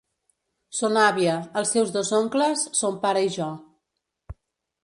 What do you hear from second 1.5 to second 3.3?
els seus dos oncles, son pare